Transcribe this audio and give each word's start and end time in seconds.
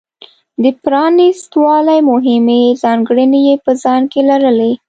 د 0.63 0.65
پرانېست 0.83 1.51
والي 1.63 1.99
مهمې 2.11 2.63
ځانګړنې 2.83 3.39
یې 3.47 3.55
په 3.63 3.71
ځان 3.83 4.01
کې 4.11 4.21
لرلې. 4.29 4.71